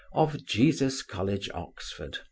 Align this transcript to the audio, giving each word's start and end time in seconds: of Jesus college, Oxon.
of 0.13 0.43
Jesus 0.47 1.03
college, 1.03 1.47
Oxon. 1.53 2.13